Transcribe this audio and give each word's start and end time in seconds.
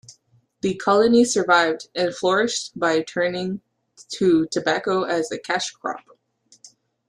The 0.61 0.73
colony 0.83 1.23
survived 1.25 1.89
and 1.93 2.11
flourished 2.11 2.71
by 2.75 3.03
turning 3.03 3.61
to 4.13 4.47
tobacco 4.47 5.03
as 5.03 5.31
a 5.31 5.37
cash 5.37 5.69
crop. 5.69 6.01